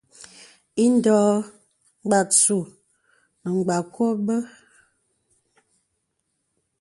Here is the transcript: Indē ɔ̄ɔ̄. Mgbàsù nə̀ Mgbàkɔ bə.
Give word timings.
Indē 0.83 1.11
ɔ̄ɔ̄. 1.25 1.39
Mgbàsù 2.05 2.59
nə̀ 3.41 3.51
Mgbàkɔ 3.59 4.05
bə. 4.25 4.35